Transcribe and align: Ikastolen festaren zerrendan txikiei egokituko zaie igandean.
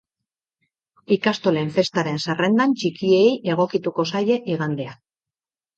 Ikastolen 1.15 1.69
festaren 1.77 2.19
zerrendan 2.25 2.75
txikiei 2.81 3.29
egokituko 3.55 4.09
zaie 4.15 4.41
igandean. 4.57 5.03